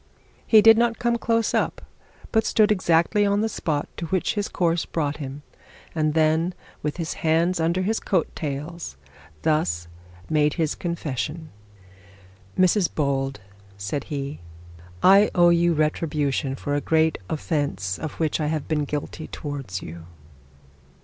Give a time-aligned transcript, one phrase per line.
[0.47, 1.79] He did not come close up,
[2.31, 5.43] but stood exactly on the spot to which his course brought him,
[5.93, 8.97] and then, with his hands under his coat tails,
[9.43, 9.87] thus
[10.27, 11.49] made a confession.
[12.57, 13.41] 'Mrs Bold,'
[13.77, 14.39] said he,
[15.03, 19.83] 'I owe you retribution for a great offence of which I have been guilty towards
[19.83, 20.05] you.'